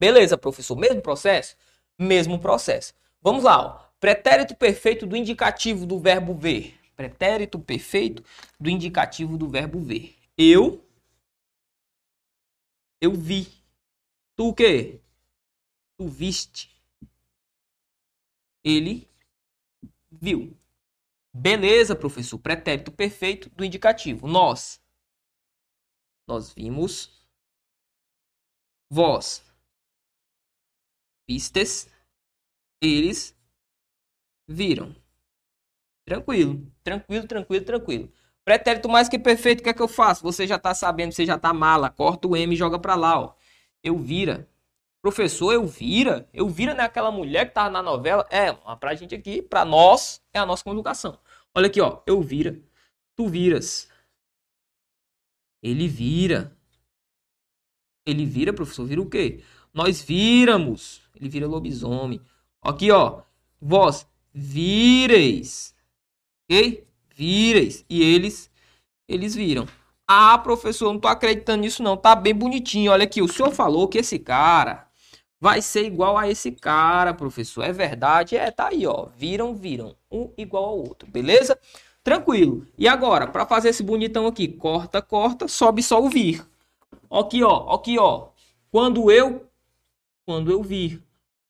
Beleza, 0.00 0.36
professor? 0.38 0.76
Mesmo 0.76 1.02
processo? 1.02 1.56
Mesmo 1.98 2.38
processo. 2.38 2.94
Vamos 3.22 3.44
lá, 3.44 3.60
ó. 3.60 3.83
Pretérito 4.00 4.54
perfeito 4.54 5.06
do 5.06 5.16
indicativo 5.16 5.86
do 5.86 5.98
verbo 5.98 6.34
ver. 6.34 6.78
Pretérito 6.96 7.58
perfeito 7.58 8.22
do 8.58 8.70
indicativo 8.70 9.36
do 9.36 9.48
verbo 9.48 9.80
ver. 9.80 10.14
Eu 10.36 10.84
eu 13.00 13.12
vi. 13.12 13.46
Tu 14.34 14.48
o 14.48 14.54
quê? 14.54 15.00
Tu 15.98 16.08
viste. 16.08 16.70
Ele 18.64 19.06
viu. 20.10 20.56
Beleza, 21.32 21.94
professor. 21.94 22.38
Pretérito 22.38 22.90
perfeito 22.90 23.50
do 23.50 23.64
indicativo. 23.64 24.26
Nós. 24.26 24.80
Nós 26.26 26.52
vimos. 26.52 27.22
Vós. 28.90 29.44
Vistes. 31.28 31.86
Eles 32.80 33.36
viram. 34.46 34.94
Tranquilo. 36.04 36.70
Tranquilo, 36.82 37.26
tranquilo, 37.26 37.64
tranquilo. 37.64 38.12
Pretérito 38.44 38.88
mais 38.88 39.08
que 39.08 39.18
perfeito, 39.18 39.60
o 39.60 39.62
que 39.62 39.70
é 39.70 39.74
que 39.74 39.80
eu 39.80 39.88
faço? 39.88 40.22
Você 40.22 40.46
já 40.46 40.58
tá 40.58 40.74
sabendo, 40.74 41.12
você 41.12 41.24
já 41.24 41.38
tá 41.38 41.52
mala. 41.52 41.88
Corta 41.88 42.28
o 42.28 42.36
M 42.36 42.54
e 42.54 42.58
joga 42.58 42.78
pra 42.78 42.94
lá, 42.94 43.18
ó. 43.18 43.34
Eu 43.82 43.98
vira. 43.98 44.48
Professor, 45.00 45.52
eu 45.52 45.66
vira? 45.66 46.28
Eu 46.32 46.48
vira 46.48 46.74
naquela 46.74 47.10
mulher 47.10 47.46
que 47.48 47.54
tava 47.54 47.70
na 47.70 47.82
novela? 47.82 48.26
É, 48.30 48.52
pra 48.76 48.94
gente 48.94 49.14
aqui, 49.14 49.42
pra 49.42 49.64
nós, 49.64 50.22
é 50.32 50.38
a 50.38 50.46
nossa 50.46 50.64
conjugação. 50.64 51.18
Olha 51.54 51.66
aqui, 51.68 51.80
ó. 51.80 52.02
Eu 52.06 52.20
vira. 52.20 52.60
Tu 53.16 53.26
viras. 53.28 53.88
Ele 55.62 55.88
vira. 55.88 56.56
Ele 58.06 58.26
vira, 58.26 58.52
professor. 58.52 58.86
Vira 58.86 59.00
o 59.00 59.08
quê? 59.08 59.42
Nós 59.72 60.02
viramos. 60.02 61.02
Ele 61.14 61.28
vira 61.28 61.46
lobisomem. 61.46 62.20
Aqui, 62.60 62.90
ó. 62.90 63.22
Vós 63.60 64.06
vireis. 64.34 65.74
Ok? 66.44 66.84
Vireis. 67.14 67.84
E 67.88 68.02
eles, 68.02 68.50
eles 69.08 69.34
viram. 69.34 69.66
Ah, 70.06 70.36
professor, 70.38 70.92
não 70.92 71.00
tô 71.00 71.08
acreditando 71.08 71.62
nisso 71.62 71.82
não. 71.82 71.96
Tá 71.96 72.14
bem 72.14 72.34
bonitinho. 72.34 72.92
Olha 72.92 73.04
aqui, 73.04 73.22
o 73.22 73.28
senhor 73.28 73.52
falou 73.52 73.88
que 73.88 73.98
esse 73.98 74.18
cara 74.18 74.86
vai 75.40 75.62
ser 75.62 75.84
igual 75.84 76.18
a 76.18 76.28
esse 76.28 76.50
cara, 76.52 77.14
professor. 77.14 77.62
É 77.64 77.72
verdade? 77.72 78.36
É, 78.36 78.50
tá 78.50 78.68
aí, 78.68 78.86
ó. 78.86 79.06
Viram, 79.16 79.54
viram. 79.54 79.94
Um 80.10 80.30
igual 80.36 80.64
ao 80.64 80.78
outro, 80.78 81.08
beleza? 81.10 81.58
Tranquilo. 82.02 82.66
E 82.76 82.88
agora, 82.88 83.26
para 83.26 83.46
fazer 83.46 83.70
esse 83.70 83.82
bonitão 83.82 84.26
aqui, 84.26 84.48
corta, 84.48 85.00
corta, 85.00 85.48
sobe 85.48 85.82
só 85.82 86.02
o 86.02 86.08
vir. 86.08 86.44
Aqui, 87.10 87.42
ó, 87.42 87.74
aqui, 87.74 87.98
ó. 87.98 88.28
Quando 88.70 89.10
eu 89.10 89.48
quando 90.26 90.50
eu 90.50 90.62
vir. 90.62 91.02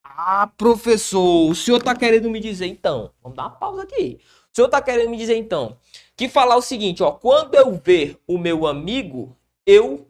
Ah, 0.05 0.47
professor, 0.57 1.51
o 1.51 1.55
senhor 1.55 1.83
tá 1.83 1.97
querendo 1.97 2.31
me 2.31 2.39
dizer 2.39 2.67
então. 2.67 3.13
Vamos 3.23 3.37
dar 3.37 3.45
uma 3.45 3.51
pausa 3.51 3.83
aqui. 3.83 4.21
O 4.53 4.55
senhor 4.55 4.69
tá 4.69 4.81
querendo 4.81 5.11
me 5.11 5.17
dizer 5.17 5.37
então 5.37 5.79
que 6.17 6.29
falar 6.29 6.57
o 6.57 6.63
seguinte, 6.63 7.03
ó, 7.03 7.11
quando 7.11 7.55
eu 7.55 7.73
ver 7.73 8.21
o 8.27 8.39
meu 8.39 8.67
amigo, 8.67 9.37
eu 9.67 10.07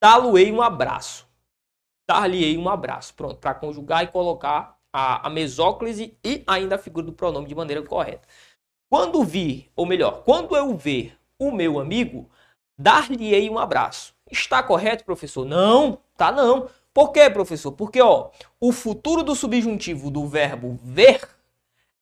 dar-lhe 0.00 0.50
um 0.50 0.62
abraço 0.62 1.26
dar-lhe 2.06 2.56
um 2.56 2.68
abraço. 2.68 3.14
Pronto, 3.14 3.36
para 3.36 3.54
conjugar 3.54 4.04
e 4.04 4.08
colocar 4.08 4.78
a, 4.92 5.26
a 5.26 5.30
mesóclise 5.30 6.16
e 6.24 6.42
ainda 6.46 6.76
a 6.76 6.78
figura 6.78 7.06
do 7.06 7.12
pronome 7.12 7.48
de 7.48 7.54
maneira 7.54 7.82
correta. 7.82 8.26
Quando 8.90 9.24
vir, 9.24 9.70
ou 9.74 9.86
melhor, 9.86 10.22
quando 10.24 10.56
eu 10.56 10.76
ver 10.76 11.18
o 11.38 11.50
meu 11.50 11.80
amigo, 11.80 12.30
dar-lhe 12.78 13.50
um 13.50 13.58
abraço. 13.58 14.14
Está 14.30 14.62
correto, 14.62 15.04
professor? 15.04 15.44
Não, 15.44 15.98
tá 16.16 16.30
não. 16.30 16.68
Por 16.94 17.10
quê, 17.10 17.28
professor? 17.28 17.72
Porque 17.72 18.00
ó, 18.00 18.30
o 18.60 18.70
futuro 18.70 19.24
do 19.24 19.34
subjuntivo 19.34 20.12
do 20.12 20.28
verbo 20.28 20.78
ver 20.80 21.28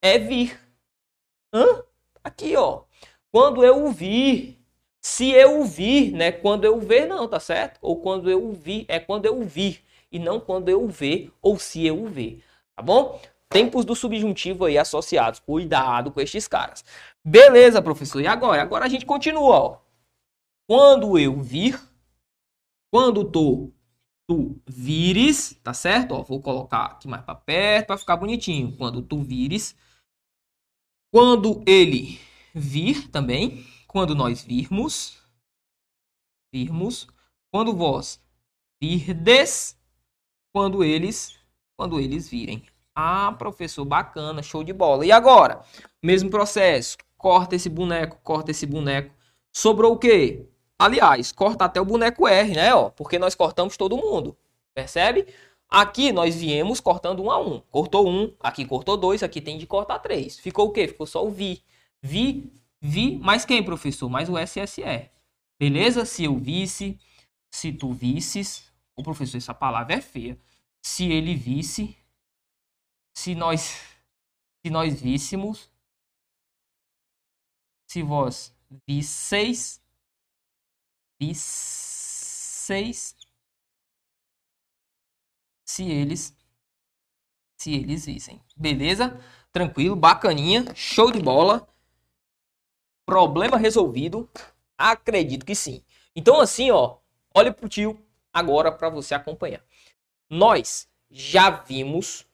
é 0.02 0.18
vir. 0.18 0.60
Hã? 1.52 1.82
Aqui, 2.22 2.54
ó. 2.54 2.82
Quando 3.30 3.64
eu 3.64 3.90
vir, 3.90 4.62
se 5.00 5.30
eu 5.30 5.64
vir, 5.64 6.12
né? 6.12 6.30
Quando 6.30 6.64
eu 6.64 6.78
ver, 6.78 7.06
não, 7.06 7.26
tá 7.26 7.40
certo? 7.40 7.78
Ou 7.80 7.96
quando 8.00 8.30
eu 8.30 8.52
vir, 8.52 8.84
é 8.86 9.00
quando 9.00 9.24
eu 9.24 9.42
vir 9.42 9.82
e 10.10 10.18
não 10.18 10.38
quando 10.38 10.68
eu 10.68 10.86
ver 10.86 11.32
ou 11.40 11.58
se 11.58 11.86
eu 11.86 12.04
ver, 12.06 12.44
tá 12.76 12.82
bom? 12.82 13.18
Tempos 13.48 13.86
do 13.86 13.96
subjuntivo 13.96 14.66
aí 14.66 14.76
associados. 14.76 15.40
Cuidado 15.40 16.12
com 16.12 16.20
estes 16.20 16.46
caras. 16.46 16.84
Beleza, 17.24 17.80
professor. 17.80 18.20
E 18.20 18.26
agora? 18.26 18.60
Agora 18.60 18.84
a 18.84 18.88
gente 18.88 19.06
continua, 19.06 19.56
ó. 19.56 19.78
Quando 20.66 21.18
eu 21.18 21.40
vir, 21.40 21.80
quando 22.90 23.24
tu, 23.24 23.72
tu 24.26 24.60
vires, 24.66 25.58
tá 25.62 25.74
certo? 25.74 26.12
Ó, 26.12 26.22
vou 26.22 26.40
colocar 26.40 26.84
aqui 26.86 27.08
mais 27.08 27.22
para 27.24 27.34
perto 27.34 27.88
para 27.88 27.98
ficar 27.98 28.16
bonitinho. 28.16 28.76
Quando 28.76 29.02
tu 29.02 29.20
vires, 29.22 29.76
quando 31.12 31.62
ele 31.66 32.20
vir 32.54 33.08
também, 33.08 33.66
quando 33.86 34.14
nós 34.14 34.42
virmos, 34.42 35.18
virmos, 36.52 37.06
quando 37.50 37.74
vós 37.74 38.20
virdes, 38.80 39.78
quando 40.52 40.82
eles 40.82 41.38
quando 41.76 41.98
eles 41.98 42.28
virem. 42.28 42.62
Ah, 42.94 43.32
professor, 43.32 43.84
bacana, 43.84 44.42
show 44.42 44.62
de 44.62 44.72
bola. 44.72 45.04
E 45.04 45.10
agora? 45.10 45.64
Mesmo 46.02 46.30
processo. 46.30 46.96
Corta 47.16 47.56
esse 47.56 47.68
boneco, 47.68 48.20
corta 48.22 48.50
esse 48.50 48.66
boneco. 48.66 49.12
Sobrou 49.52 49.94
o 49.94 49.98
quê? 49.98 50.48
Aliás, 50.82 51.30
corta 51.30 51.66
até 51.66 51.80
o 51.80 51.84
boneco 51.84 52.26
R, 52.26 52.54
né? 52.54 52.74
Ó, 52.74 52.90
porque 52.90 53.16
nós 53.16 53.36
cortamos 53.36 53.76
todo 53.76 53.96
mundo. 53.96 54.36
Percebe? 54.74 55.32
Aqui 55.68 56.10
nós 56.10 56.34
viemos 56.34 56.80
cortando 56.80 57.22
um 57.22 57.30
a 57.30 57.40
um. 57.40 57.60
Cortou 57.70 58.08
um, 58.08 58.34
aqui 58.40 58.64
cortou 58.66 58.96
dois, 58.96 59.22
aqui 59.22 59.40
tem 59.40 59.56
de 59.56 59.64
cortar 59.64 60.00
três. 60.00 60.40
Ficou 60.40 60.66
o 60.66 60.72
quê? 60.72 60.88
Ficou 60.88 61.06
só 61.06 61.24
o 61.24 61.30
vi. 61.30 61.62
Vi, 62.02 62.52
vi, 62.80 63.16
mais 63.18 63.44
quem, 63.44 63.62
professor? 63.62 64.10
Mais 64.10 64.28
o 64.28 64.34
SSE. 64.36 65.08
Beleza? 65.56 66.04
Se 66.04 66.24
eu 66.24 66.36
visse, 66.36 66.98
se 67.48 67.72
tu 67.72 67.92
visses, 67.92 68.64
o 68.96 69.04
professor, 69.04 69.36
essa 69.36 69.54
palavra 69.54 69.94
é 69.94 70.00
feia. 70.00 70.36
Se 70.82 71.04
ele 71.04 71.36
visse, 71.36 71.96
se 73.14 73.36
nós, 73.36 73.80
se 74.60 74.68
nós 74.70 75.00
víssemos, 75.00 75.70
se 77.88 78.02
vós 78.02 78.52
visseis, 78.86 79.81
visseis, 81.26 83.16
se 85.64 85.88
eles, 85.88 86.36
se 87.56 87.74
eles 87.74 88.06
vissem. 88.06 88.42
Beleza? 88.56 89.20
Tranquilo, 89.52 89.94
bacaninha, 89.94 90.74
show 90.74 91.12
de 91.12 91.20
bola. 91.20 91.68
Problema 93.06 93.56
resolvido? 93.56 94.28
Acredito 94.76 95.46
que 95.46 95.54
sim. 95.54 95.84
Então 96.14 96.40
assim, 96.40 96.72
ó, 96.72 96.98
olha 97.32 97.52
pro 97.52 97.68
tio 97.68 98.04
agora 98.32 98.72
para 98.72 98.88
você 98.88 99.14
acompanhar. 99.14 99.62
Nós 100.28 100.88
já 101.08 101.50
vimos 101.50 102.26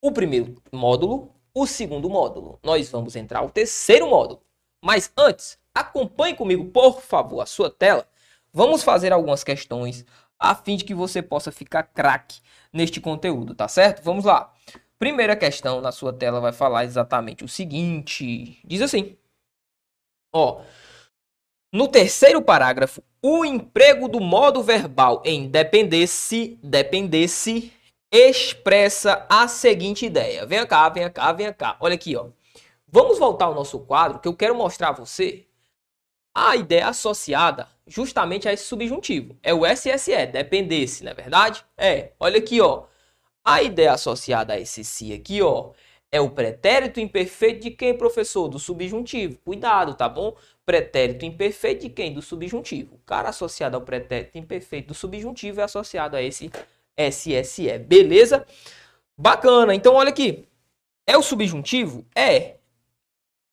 o 0.00 0.12
primeiro 0.12 0.62
módulo, 0.70 1.34
o 1.52 1.66
segundo 1.66 2.08
módulo. 2.08 2.60
Nós 2.62 2.88
vamos 2.90 3.16
entrar 3.16 3.42
o 3.42 3.50
terceiro 3.50 4.08
módulo. 4.08 4.40
Mas 4.80 5.12
antes, 5.16 5.58
acompanhe 5.74 6.36
comigo, 6.36 6.70
por 6.70 7.00
favor, 7.00 7.40
a 7.40 7.46
sua 7.46 7.68
tela. 7.70 8.08
Vamos 8.52 8.82
fazer 8.82 9.12
algumas 9.12 9.44
questões 9.44 10.04
a 10.38 10.54
fim 10.54 10.76
de 10.76 10.84
que 10.84 10.94
você 10.94 11.20
possa 11.20 11.52
ficar 11.52 11.82
craque 11.84 12.40
neste 12.72 13.00
conteúdo, 13.00 13.54
tá 13.54 13.68
certo? 13.68 14.02
Vamos 14.02 14.24
lá. 14.24 14.52
Primeira 14.98 15.36
questão 15.36 15.80
na 15.80 15.92
sua 15.92 16.12
tela 16.12 16.40
vai 16.40 16.52
falar 16.52 16.84
exatamente 16.84 17.44
o 17.44 17.48
seguinte. 17.48 18.58
Diz 18.64 18.82
assim: 18.82 19.16
Ó, 20.32 20.62
no 21.72 21.88
terceiro 21.88 22.42
parágrafo, 22.42 23.02
o 23.22 23.44
emprego 23.44 24.08
do 24.08 24.20
modo 24.20 24.62
verbal 24.62 25.22
em 25.24 25.48
dependesse, 25.48 26.58
dependesse 26.62 27.72
expressa 28.10 29.24
a 29.28 29.46
seguinte 29.46 30.04
ideia. 30.04 30.44
Venha 30.44 30.66
cá, 30.66 30.88
venha 30.88 31.08
cá, 31.08 31.32
venha 31.32 31.52
cá. 31.52 31.76
Olha 31.80 31.94
aqui, 31.94 32.16
ó. 32.16 32.26
Vamos 32.88 33.18
voltar 33.18 33.44
ao 33.44 33.54
nosso 33.54 33.78
quadro 33.80 34.18
que 34.18 34.26
eu 34.26 34.34
quero 34.34 34.54
mostrar 34.54 34.88
a 34.88 34.92
você 34.92 35.46
a 36.48 36.56
ideia 36.56 36.88
associada 36.88 37.68
justamente 37.86 38.48
a 38.48 38.52
esse 38.52 38.64
subjuntivo. 38.64 39.36
É 39.42 39.52
o 39.52 39.66
SSE, 39.66 40.26
dependesse, 40.26 41.04
não 41.04 41.10
é 41.10 41.14
verdade? 41.14 41.62
É, 41.76 42.12
olha 42.18 42.38
aqui, 42.38 42.60
ó. 42.60 42.84
A 43.44 43.62
ideia 43.62 43.92
associada 43.92 44.54
a 44.54 44.60
esse 44.60 44.82
si 44.84 45.12
aqui, 45.12 45.42
ó, 45.42 45.72
é 46.10 46.20
o 46.20 46.30
pretérito 46.30 46.98
imperfeito 46.98 47.60
de 47.60 47.70
quem, 47.70 47.96
professor? 47.96 48.48
Do 48.48 48.58
subjuntivo. 48.58 49.38
Cuidado, 49.44 49.94
tá 49.94 50.08
bom? 50.08 50.34
Pretérito 50.64 51.24
imperfeito 51.24 51.82
de 51.82 51.90
quem? 51.90 52.14
Do 52.14 52.22
subjuntivo. 52.22 52.94
O 52.94 52.98
cara 53.06 53.28
associado 53.28 53.76
ao 53.76 53.82
pretérito 53.82 54.38
imperfeito 54.38 54.88
do 54.88 54.94
subjuntivo 54.94 55.60
é 55.60 55.64
associado 55.64 56.16
a 56.16 56.22
esse 56.22 56.50
SSE. 56.96 57.78
Beleza? 57.78 58.46
Bacana. 59.16 59.74
Então, 59.74 59.94
olha 59.94 60.10
aqui. 60.10 60.48
É 61.06 61.16
o 61.16 61.22
subjuntivo? 61.22 62.06
É. 62.14 62.59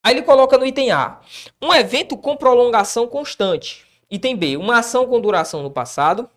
Aí 0.08 0.14
ele 0.14 0.22
coloca 0.22 0.58
no 0.58 0.66
item 0.66 0.90
A, 0.90 1.20
um 1.62 1.74
evento 1.74 2.16
com 2.16 2.38
prolongação 2.38 3.08
constante. 3.08 3.86
Item 4.10 4.38
B, 4.38 4.56
uma 4.56 4.80
ação 4.80 5.06
com 5.06 5.20
duração 5.20 5.62
no 5.62 5.70
passado. 5.70 6.30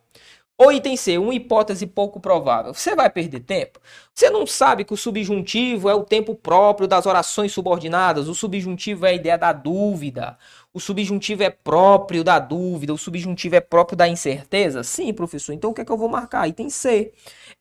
Ou 0.58 0.72
item 0.72 0.96
C, 0.96 1.18
uma 1.18 1.32
hipótese 1.32 1.86
pouco 1.86 2.18
provável. 2.18 2.74
Você 2.74 2.96
vai 2.96 3.08
perder 3.08 3.38
tempo? 3.38 3.78
Você 4.12 4.28
não 4.28 4.44
sabe 4.44 4.82
que 4.82 4.92
o 4.92 4.96
subjuntivo 4.96 5.88
é 5.88 5.94
o 5.94 6.02
tempo 6.02 6.34
próprio 6.34 6.88
das 6.88 7.06
orações 7.06 7.52
subordinadas. 7.52 8.28
O 8.28 8.34
subjuntivo 8.34 9.06
é 9.06 9.10
a 9.10 9.14
ideia 9.14 9.38
da 9.38 9.52
dúvida. 9.52 10.36
O 10.74 10.80
subjuntivo 10.80 11.44
é 11.44 11.50
próprio 11.50 12.24
da 12.24 12.40
dúvida. 12.40 12.92
O 12.92 12.98
subjuntivo 12.98 13.54
é 13.54 13.60
próprio 13.60 13.96
da 13.96 14.08
incerteza? 14.08 14.82
Sim, 14.82 15.14
professor. 15.14 15.52
Então 15.52 15.70
o 15.70 15.74
que 15.74 15.82
é 15.82 15.84
que 15.84 15.92
eu 15.92 15.96
vou 15.96 16.08
marcar? 16.08 16.48
Item 16.48 16.68
C. 16.68 17.12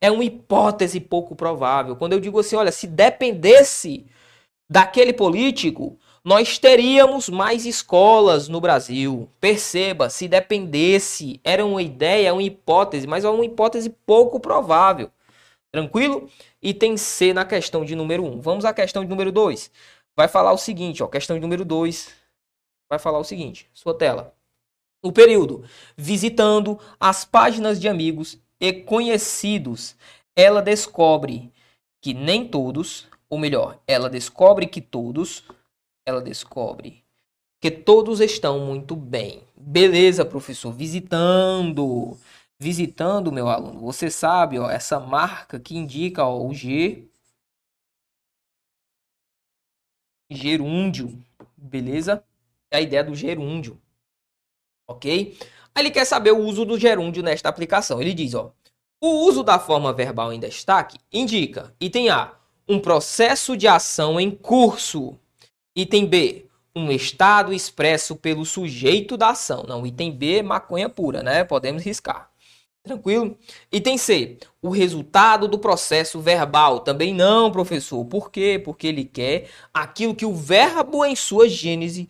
É 0.01 0.09
uma 0.09 0.23
hipótese 0.23 0.99
pouco 0.99 1.35
provável. 1.35 1.95
Quando 1.95 2.13
eu 2.13 2.19
digo 2.19 2.39
assim, 2.39 2.55
olha, 2.55 2.71
se 2.71 2.87
dependesse 2.87 4.07
daquele 4.69 5.13
político, 5.13 5.97
nós 6.23 6.59
teríamos 6.59 7.27
mais 7.29 7.65
escolas 7.65 8.47
no 8.47 8.61
Brasil. 8.61 9.29
Perceba, 9.39 10.09
se 10.09 10.27
dependesse, 10.27 11.39
era 11.43 11.65
uma 11.65 11.81
ideia, 11.81 12.33
uma 12.33 12.43
hipótese, 12.43 13.07
mas 13.07 13.25
é 13.25 13.29
uma 13.29 13.45
hipótese 13.45 13.89
pouco 14.05 14.39
provável. 14.39 15.09
Tranquilo? 15.71 16.29
E 16.61 16.73
tem 16.73 16.97
C 16.97 17.33
na 17.33 17.45
questão 17.45 17.85
de 17.85 17.95
número 17.95 18.23
1. 18.23 18.41
Vamos 18.41 18.65
à 18.65 18.73
questão 18.73 19.03
de 19.03 19.09
número 19.09 19.31
2. 19.31 19.71
Vai 20.15 20.27
falar 20.27 20.51
o 20.51 20.57
seguinte, 20.57 21.01
ó, 21.01 21.07
questão 21.07 21.35
de 21.35 21.41
número 21.41 21.63
2. 21.63 22.13
Vai 22.89 22.99
falar 22.99 23.19
o 23.19 23.23
seguinte, 23.23 23.69
sua 23.73 23.93
tela. 23.93 24.33
O 25.01 25.11
período 25.11 25.63
visitando 25.95 26.77
as 26.99 27.23
páginas 27.23 27.79
de 27.79 27.87
amigos 27.87 28.37
e 28.59 28.73
conhecidos, 28.73 29.95
ela 30.35 30.61
descobre 30.61 31.51
que 32.01 32.13
nem 32.13 32.45
todos, 32.45 33.07
ou 33.29 33.37
melhor, 33.37 33.79
ela 33.87 34.09
descobre 34.09 34.65
que 34.67 34.81
todos 34.81 35.43
ela 36.05 36.21
descobre 36.21 37.03
que 37.59 37.69
todos 37.69 38.19
estão 38.21 38.59
muito 38.65 38.95
bem. 38.95 39.43
Beleza, 39.55 40.23
professor, 40.25 40.71
visitando, 40.71 42.17
visitando 42.57 43.31
meu 43.31 43.49
aluno. 43.49 43.81
Você 43.81 44.09
sabe, 44.09 44.57
ó, 44.57 44.69
essa 44.69 44.99
marca 44.99 45.59
que 45.59 45.75
indica 45.75 46.25
ó, 46.25 46.45
o 46.45 46.53
G 46.53 47.05
gerúndio, 50.31 51.17
beleza? 51.57 52.23
É 52.71 52.77
a 52.77 52.81
ideia 52.81 53.03
do 53.03 53.15
gerúndio. 53.15 53.79
OK? 54.87 55.37
Aí 55.73 55.83
ele 55.83 55.91
quer 55.91 56.05
saber 56.05 56.31
o 56.31 56.39
uso 56.39 56.65
do 56.65 56.77
gerúndio 56.79 57.23
nesta 57.23 57.49
aplicação. 57.49 57.99
Ele 57.99 58.13
diz, 58.13 58.33
ó: 58.35 58.53
O 59.01 59.25
uso 59.27 59.43
da 59.43 59.59
forma 59.59 59.91
verbal 59.91 60.31
em 60.31 60.39
destaque 60.39 60.99
indica 61.11 61.75
item 61.79 62.09
A, 62.09 62.38
um 62.69 62.79
processo 62.79 63.57
de 63.57 63.67
ação 63.67 64.19
em 64.19 64.29
curso 64.29 65.17
Item 65.75 66.05
B, 66.05 66.45
um 66.75 66.91
estado 66.91 67.53
expresso 67.53 68.15
pelo 68.15 68.45
sujeito 68.45 69.15
da 69.15 69.29
ação. 69.29 69.63
Não, 69.67 69.85
item 69.87 70.11
B 70.11 70.39
é 70.39 70.43
maconha 70.43 70.89
pura, 70.89 71.23
né? 71.23 71.43
Podemos 71.43 71.83
riscar. 71.83 72.29
Tranquilo? 72.83 73.37
Item 73.71 73.97
C, 73.97 74.37
o 74.61 74.69
resultado 74.69 75.47
do 75.47 75.57
processo 75.57 76.19
verbal. 76.19 76.81
Também 76.81 77.13
não, 77.13 77.51
professor. 77.51 78.03
Por 78.05 78.29
quê? 78.29 78.61
Porque 78.63 78.87
ele 78.87 79.05
quer 79.05 79.49
aquilo 79.73 80.15
que 80.15 80.25
o 80.25 80.33
verbo 80.35 81.05
em 81.05 81.15
sua 81.15 81.47
gênese 81.47 82.09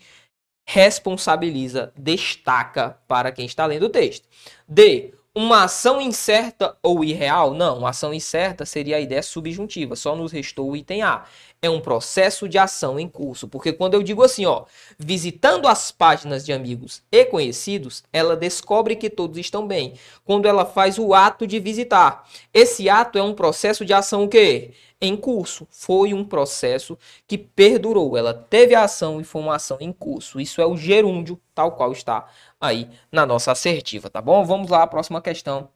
responsabiliza, 0.68 1.92
destaca 1.98 3.00
para 3.08 3.32
quem 3.32 3.46
está 3.46 3.66
lendo 3.66 3.88
o 3.88 3.90
texto. 3.90 4.28
D, 4.68 5.14
uma 5.36 5.64
ação 5.64 6.02
incerta 6.02 6.78
ou 6.84 7.04
irreal? 7.04 7.54
Não, 7.54 7.80
uma 7.80 7.90
ação 7.90 8.14
incerta 8.14 8.66
seria 8.66 8.98
a 8.98 9.00
ideia 9.00 9.24
subjuntiva, 9.24 9.96
só 9.96 10.16
nos 10.16 10.32
restou 10.32 10.70
o 10.72 10.76
item 10.76 11.02
A 11.04 11.26
é 11.62 11.70
um 11.70 11.82
processo 11.82 12.48
de 12.48 12.58
ação 12.58 13.00
em 13.00 13.08
curso. 13.08 13.48
Porque 13.48 13.74
quando 13.74 13.94
eu 13.94 14.04
digo 14.04 14.24
assim, 14.24 14.46
ó, 14.46 14.66
visitando 14.98 15.68
as 15.68 15.92
páginas 15.92 16.46
de 16.46 16.54
amigos 16.54 17.02
e 17.12 17.26
conhecidos, 17.26 18.04
ela 18.14 18.36
descobre 18.36 18.96
que 18.96 19.10
todos 19.10 19.38
estão 19.38 19.68
bem. 19.68 19.94
Quando 20.24 20.48
ela 20.48 20.66
faz 20.66 20.98
o 20.98 21.14
ato 21.14 21.46
de 21.46 21.60
visitar, 21.60 22.28
esse 22.54 22.90
ato 22.90 23.18
é 23.18 23.24
um 23.24 23.34
processo 23.34 23.86
de 23.86 23.94
ação 23.94 24.24
o 24.24 24.30
quê? 24.30 24.72
Em 25.02 25.16
curso. 25.16 25.68
Foi 25.70 26.14
um 26.14 26.24
processo 26.24 26.98
que 27.28 27.38
perdurou. 27.38 28.18
Ela 28.18 28.34
teve 28.34 28.76
a 28.76 28.84
ação 28.84 29.20
e 29.20 29.24
foi 29.24 29.42
uma 29.42 29.56
ação 29.56 29.78
em 29.80 29.92
curso. 29.92 30.40
Isso 30.40 30.62
é 30.62 30.66
o 30.66 30.78
gerúndio, 30.78 31.40
tal 31.54 31.74
qual 31.74 31.92
está 31.92 32.28
aí 32.60 32.90
na 33.12 33.26
nossa 33.26 33.52
assertiva, 33.52 34.10
tá 34.10 34.22
bom? 34.22 34.44
Vamos 34.46 34.70
lá, 34.70 34.86
próxima 34.88 35.22
questão. 35.22 35.70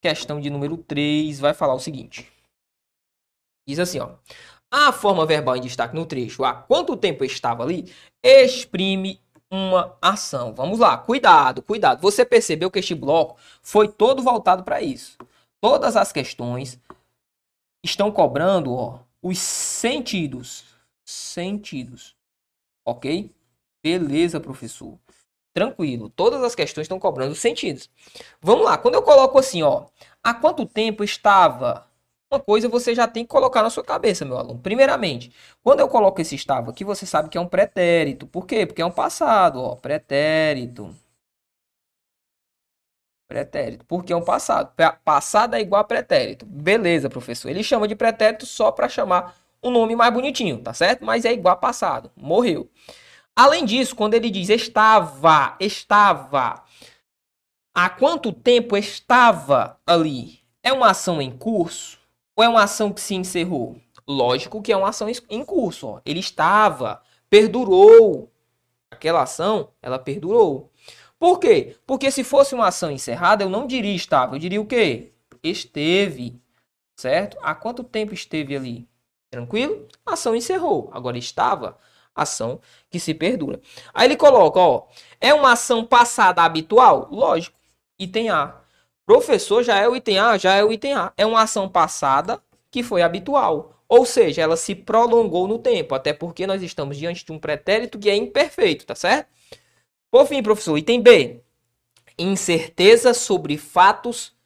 Questão 0.00 0.40
de 0.40 0.50
número 0.50 0.76
3 0.76 1.40
vai 1.40 1.54
falar 1.54 1.74
o 1.74 1.80
seguinte. 1.80 2.30
Diz 3.66 3.80
assim, 3.80 3.98
ó. 3.98 4.10
A 4.70 4.92
forma 4.92 5.24
verbal 5.24 5.56
em 5.56 5.60
destaque 5.60 5.94
no 5.94 6.06
trecho, 6.06 6.44
há 6.44 6.52
quanto 6.52 6.96
tempo 6.96 7.24
estava 7.24 7.62
ali, 7.62 7.92
exprime 8.22 9.20
uma 9.50 9.96
ação. 10.02 10.52
Vamos 10.52 10.78
lá, 10.78 10.98
cuidado, 10.98 11.62
cuidado. 11.62 12.00
Você 12.02 12.24
percebeu 12.24 12.70
que 12.70 12.78
este 12.78 12.94
bloco 12.94 13.36
foi 13.62 13.88
todo 13.88 14.22
voltado 14.22 14.64
para 14.64 14.82
isso. 14.82 15.16
Todas 15.60 15.96
as 15.96 16.12
questões 16.12 16.78
estão 17.84 18.10
cobrando 18.10 18.74
ó, 18.74 19.00
os 19.22 19.38
sentidos. 19.38 20.64
Sentidos. 21.04 22.16
Ok? 22.84 23.30
Beleza, 23.82 24.40
professor. 24.40 24.98
Tranquilo. 25.54 26.10
Todas 26.10 26.42
as 26.42 26.54
questões 26.54 26.84
estão 26.84 26.98
cobrando 26.98 27.32
os 27.32 27.38
sentidos. 27.38 27.88
Vamos 28.40 28.64
lá. 28.64 28.76
Quando 28.76 28.94
eu 28.94 29.02
coloco 29.02 29.38
assim, 29.38 29.62
ó, 29.62 29.86
há 30.22 30.34
quanto 30.34 30.66
tempo 30.66 31.04
estava 31.04 31.85
uma 32.30 32.40
coisa 32.40 32.68
você 32.68 32.94
já 32.94 33.06
tem 33.06 33.24
que 33.24 33.28
colocar 33.28 33.62
na 33.62 33.70
sua 33.70 33.84
cabeça, 33.84 34.24
meu 34.24 34.36
aluno. 34.38 34.58
Primeiramente, 34.60 35.32
quando 35.62 35.80
eu 35.80 35.88
coloco 35.88 36.20
esse 36.20 36.34
estava 36.34 36.70
aqui, 36.70 36.84
você 36.84 37.06
sabe 37.06 37.28
que 37.28 37.38
é 37.38 37.40
um 37.40 37.48
pretérito. 37.48 38.26
Por 38.26 38.46
quê? 38.46 38.66
Porque 38.66 38.82
é 38.82 38.86
um 38.86 38.90
passado, 38.90 39.60
ó, 39.60 39.76
pretérito. 39.76 40.94
Pretérito, 43.28 43.84
porque 43.86 44.12
é 44.12 44.16
um 44.16 44.24
passado. 44.24 44.72
Passado 45.04 45.54
é 45.54 45.60
igual 45.60 45.80
a 45.80 45.84
pretérito. 45.84 46.46
Beleza, 46.46 47.08
professor. 47.08 47.48
Ele 47.48 47.62
chama 47.62 47.88
de 47.88 47.96
pretérito 47.96 48.46
só 48.46 48.70
para 48.70 48.88
chamar 48.88 49.36
um 49.62 49.70
nome 49.70 49.96
mais 49.96 50.12
bonitinho, 50.14 50.58
tá 50.62 50.72
certo? 50.72 51.04
Mas 51.04 51.24
é 51.24 51.32
igual 51.32 51.54
a 51.54 51.56
passado. 51.56 52.10
Morreu. 52.16 52.70
Além 53.34 53.64
disso, 53.64 53.96
quando 53.96 54.14
ele 54.14 54.30
diz 54.30 54.48
estava, 54.48 55.56
estava, 55.60 56.64
há 57.74 57.90
quanto 57.90 58.32
tempo 58.32 58.76
estava 58.76 59.78
ali? 59.86 60.40
É 60.62 60.72
uma 60.72 60.90
ação 60.90 61.20
em 61.20 61.36
curso? 61.36 61.98
Ou 62.36 62.44
é 62.44 62.48
uma 62.48 62.64
ação 62.64 62.92
que 62.92 63.00
se 63.00 63.14
encerrou? 63.14 63.80
Lógico 64.06 64.60
que 64.62 64.70
é 64.70 64.76
uma 64.76 64.90
ação 64.90 65.08
em 65.08 65.44
curso. 65.44 65.86
Ó. 65.88 66.00
Ele 66.04 66.20
estava, 66.20 67.02
perdurou. 67.30 68.30
Aquela 68.90 69.22
ação, 69.22 69.70
ela 69.82 69.98
perdurou. 69.98 70.70
Por 71.18 71.40
quê? 71.40 71.76
Porque 71.86 72.10
se 72.10 72.22
fosse 72.22 72.54
uma 72.54 72.68
ação 72.68 72.90
encerrada, 72.90 73.42
eu 73.42 73.48
não 73.48 73.66
diria 73.66 73.94
estava. 73.94 74.36
Eu 74.36 74.38
diria 74.38 74.60
o 74.60 74.66
quê? 74.66 75.14
Esteve. 75.42 76.40
Certo? 76.94 77.38
Há 77.42 77.54
quanto 77.54 77.82
tempo 77.82 78.12
esteve 78.12 78.54
ali? 78.54 78.88
Tranquilo? 79.30 79.88
A 80.04 80.12
ação 80.12 80.36
encerrou. 80.36 80.90
Agora 80.92 81.18
estava, 81.18 81.78
ação 82.14 82.60
que 82.90 83.00
se 83.00 83.12
perdura. 83.14 83.60
Aí 83.92 84.06
ele 84.06 84.16
coloca, 84.16 84.60
ó, 84.60 84.86
é 85.20 85.34
uma 85.34 85.52
ação 85.52 85.84
passada 85.84 86.42
habitual? 86.42 87.08
Lógico. 87.10 87.56
Item 87.98 88.30
A. 88.30 88.60
Professor 89.06 89.62
já 89.62 89.78
é 89.78 89.88
o 89.88 89.94
item 89.94 90.18
A, 90.18 90.36
já 90.36 90.54
é 90.54 90.64
o 90.64 90.72
item 90.72 90.94
A. 90.94 91.12
É 91.16 91.24
uma 91.24 91.42
ação 91.42 91.68
passada 91.68 92.42
que 92.70 92.82
foi 92.82 93.02
habitual. 93.02 93.80
Ou 93.88 94.04
seja, 94.04 94.42
ela 94.42 94.56
se 94.56 94.74
prolongou 94.74 95.46
no 95.46 95.60
tempo, 95.60 95.94
até 95.94 96.12
porque 96.12 96.44
nós 96.46 96.60
estamos 96.60 96.96
diante 96.96 97.24
de 97.24 97.30
um 97.30 97.38
pretérito 97.38 98.00
que 98.00 98.10
é 98.10 98.16
imperfeito, 98.16 98.84
tá 98.84 98.96
certo? 98.96 99.28
Por 100.10 100.26
fim, 100.26 100.42
professor, 100.42 100.76
item 100.76 101.00
B. 101.00 101.40
Incerteza 102.18 103.14
sobre 103.14 103.56
fatos 103.56 104.36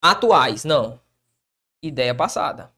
atuais. 0.00 0.64
Não. 0.64 1.00
Ideia 1.82 2.14
passada. 2.14 2.72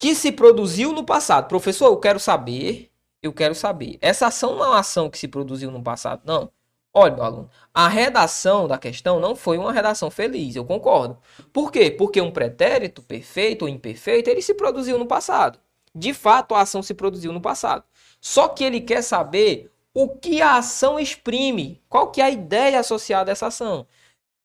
Que 0.00 0.14
se 0.16 0.32
produziu 0.32 0.92
no 0.92 1.04
passado. 1.04 1.46
Professor, 1.46 1.86
eu 1.86 2.00
quero 2.00 2.18
saber. 2.18 2.90
Eu 3.22 3.32
quero 3.32 3.54
saber. 3.54 3.98
Essa 4.00 4.26
ação 4.26 4.56
não 4.56 4.64
é 4.64 4.68
uma 4.68 4.80
ação 4.80 5.08
que 5.08 5.18
se 5.18 5.28
produziu 5.28 5.70
no 5.70 5.82
passado, 5.82 6.22
não. 6.24 6.50
Olha, 6.94 7.14
meu 7.14 7.24
aluno, 7.24 7.50
a 7.72 7.88
redação 7.88 8.68
da 8.68 8.76
questão 8.76 9.18
não 9.18 9.34
foi 9.34 9.56
uma 9.56 9.72
redação 9.72 10.10
feliz, 10.10 10.54
eu 10.54 10.64
concordo. 10.64 11.16
Por 11.52 11.72
quê? 11.72 11.90
Porque 11.90 12.20
um 12.20 12.30
pretérito 12.30 13.02
perfeito 13.02 13.62
ou 13.62 13.68
imperfeito, 13.68 14.28
ele 14.28 14.42
se 14.42 14.52
produziu 14.54 14.98
no 14.98 15.06
passado. 15.06 15.58
De 15.94 16.12
fato, 16.12 16.54
a 16.54 16.60
ação 16.60 16.82
se 16.82 16.92
produziu 16.94 17.32
no 17.32 17.40
passado. 17.40 17.84
Só 18.20 18.48
que 18.48 18.62
ele 18.62 18.80
quer 18.80 19.02
saber 19.02 19.70
o 19.94 20.08
que 20.08 20.42
a 20.42 20.56
ação 20.56 20.98
exprime, 20.98 21.82
qual 21.88 22.10
que 22.10 22.20
é 22.20 22.24
a 22.24 22.30
ideia 22.30 22.80
associada 22.80 23.30
a 23.30 23.32
essa 23.32 23.46
ação. 23.46 23.86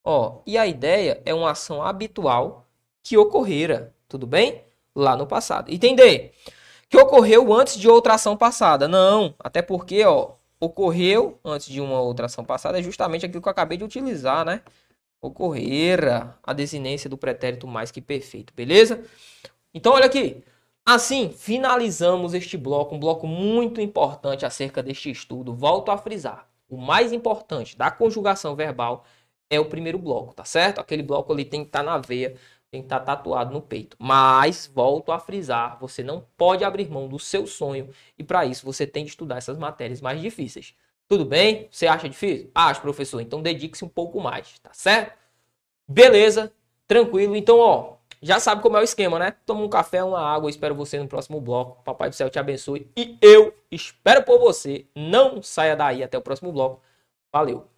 Ó, 0.04 0.42
e 0.46 0.58
a 0.58 0.66
ideia 0.66 1.22
é 1.26 1.34
uma 1.34 1.52
ação 1.52 1.84
habitual 1.84 2.66
que 3.04 3.18
ocorrera, 3.18 3.94
tudo 4.08 4.26
bem? 4.26 4.64
Lá 4.96 5.18
no 5.18 5.28
passado. 5.28 5.70
Entender? 5.70 6.34
Que 6.90 6.98
ocorreu 6.98 7.54
antes 7.54 7.78
de 7.78 7.90
outra 7.90 8.14
ação 8.14 8.38
passada. 8.38 8.88
Não, 8.88 9.36
até 9.40 9.62
porque, 9.62 10.04
ó, 10.06 10.37
ocorreu 10.60 11.40
antes 11.44 11.68
de 11.68 11.82
uma 11.82 12.00
outra 12.02 12.26
ação 12.28 12.44
passada 12.46 12.80
é 12.80 12.84
justamente 12.84 13.26
aquilo 13.26 13.42
que 13.42 13.48
eu 13.48 13.52
acabei 13.52 13.78
de 13.78 13.84
utilizar, 13.84 14.46
né? 14.46 14.62
Ocorrera 15.22 16.38
a 16.44 16.54
desinência 16.54 17.10
do 17.10 17.18
pretérito 17.18 17.68
mais 17.68 17.92
que 17.92 18.02
perfeito, 18.02 18.54
beleza? 18.54 19.04
Então, 19.74 19.94
olha 19.94 20.06
aqui. 20.06 20.44
Assim, 20.86 21.32
finalizamos 21.32 22.34
este 22.34 22.58
bloco, 22.58 22.96
um 22.96 23.00
bloco 23.00 23.28
muito 23.28 23.82
importante 23.82 24.46
acerca 24.46 24.82
deste 24.82 25.12
estudo. 25.12 25.54
Volto 25.54 25.92
a 25.92 25.98
frisar. 25.98 26.50
O 26.70 26.78
mais 26.78 27.12
importante 27.12 27.78
da 27.78 27.92
conjugação 27.92 28.56
verbal 28.56 29.06
é 29.50 29.60
o 29.60 29.66
primeiro 29.66 29.98
bloco, 29.98 30.34
tá 30.34 30.46
certo? 30.46 30.80
Aquele 30.80 31.04
bloco 31.04 31.32
ali 31.34 31.46
tem 31.46 31.62
que 31.62 31.70
estar 31.70 31.80
tá 31.80 31.86
na 31.86 31.98
veia, 31.98 32.36
tem 32.72 32.82
que 32.82 32.86
estar 32.86 33.00
tá 33.00 33.16
tatuado 33.16 33.54
no 33.54 33.62
peito. 33.62 33.96
Mas, 34.00 34.70
volto 34.74 35.12
a 35.12 35.20
frisar, 35.20 35.78
você 35.80 36.04
não 36.04 36.26
pode 36.36 36.64
abrir 36.64 36.90
mão 36.90 37.08
do 37.08 37.20
seu 37.20 37.48
sonho 37.48 37.90
e 38.18 38.24
para 38.24 38.46
isso 38.46 38.66
você 38.66 38.86
tem 38.86 39.04
de 39.04 39.12
estudar 39.12 39.38
essas 39.38 39.58
matérias 39.58 40.02
mais 40.02 40.22
difíceis. 40.22 40.76
Tudo 41.08 41.24
bem? 41.24 41.70
Você 41.72 41.88
acha 41.88 42.10
difícil? 42.10 42.52
Acho, 42.54 42.82
professor. 42.82 43.22
Então 43.22 43.42
dedique-se 43.42 43.86
um 43.86 43.90
pouco 43.90 44.20
mais, 44.20 44.60
tá 44.60 44.72
certo? 44.74 45.18
Beleza, 45.88 46.52
tranquilo. 46.86 47.36
Então, 47.36 47.60
ó, 47.60 47.96
já 48.22 48.40
sabe 48.40 48.62
como 48.62 48.78
é 48.78 48.82
o 48.82 48.84
esquema, 48.84 49.18
né? 49.20 49.32
Toma 49.46 49.62
um 49.62 49.70
café, 49.70 50.04
uma 50.04 50.20
água, 50.20 50.50
espero 50.50 50.76
você 50.76 51.00
no 51.00 51.08
próximo 51.08 51.40
bloco. 51.40 51.82
Papai 51.84 52.10
do 52.10 52.16
céu 52.16 52.30
te 52.30 52.40
abençoe 52.40 52.92
e 52.98 53.18
eu 53.22 53.54
espero 53.72 54.24
por 54.24 54.40
você. 54.40 54.86
Não 54.96 55.42
saia 55.42 55.76
daí 55.76 56.04
até 56.04 56.18
o 56.18 56.22
próximo 56.22 56.52
bloco. 56.52 56.82
Valeu. 57.32 57.77